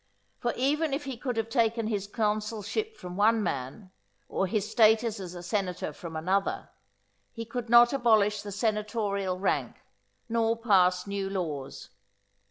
[0.39, 3.91] For even if he could have taken his consulship from one man,
[4.27, 6.69] or his status as a senator from another,
[7.31, 9.75] he could not abolish the senatorial rank
[10.27, 11.91] nor pass new laws.